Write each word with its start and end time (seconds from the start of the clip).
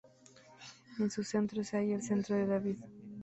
En 0.99 1.11
su 1.11 1.23
centro 1.23 1.63
se 1.63 1.77
halla 1.77 1.93
el 1.93 2.01
cetro 2.01 2.35
de 2.35 2.47
David. 2.47 2.77